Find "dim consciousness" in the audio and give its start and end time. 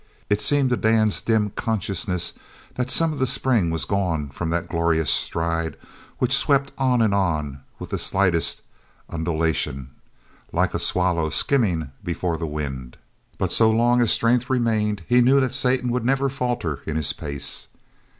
1.21-2.33